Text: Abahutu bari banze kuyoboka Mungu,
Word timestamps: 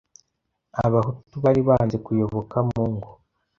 Abahutu 0.85 1.35
bari 1.43 1.61
banze 1.67 1.97
kuyoboka 2.05 2.55
Mungu, 2.71 3.09